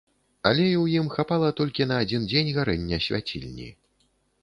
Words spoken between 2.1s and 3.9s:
дзень гарэння свяцільні.